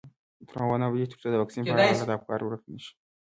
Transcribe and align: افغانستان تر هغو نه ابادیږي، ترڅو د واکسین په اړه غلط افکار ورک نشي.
افغانستان 0.03 0.49
تر 0.49 0.57
هغو 0.63 0.75
نه 0.79 0.85
ابادیږي، 0.87 1.09
ترڅو 1.11 1.27
د 1.31 1.35
واکسین 1.41 1.61
په 1.65 1.73
اړه 1.73 1.87
غلط 1.99 2.09
افکار 2.17 2.39
ورک 2.43 2.63
نشي. 2.73 2.91